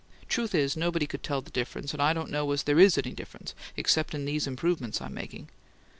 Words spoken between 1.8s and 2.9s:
and I don't know as there